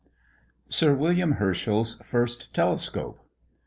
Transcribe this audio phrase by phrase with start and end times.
[0.67, 3.19] SIR WILLIAM HERSCHEL'S FIRST TELESCOPE.